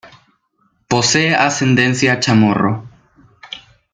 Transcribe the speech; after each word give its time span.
Posee 0.87 1.35
ascendencia 1.35 2.19
chamorro. 2.19 2.89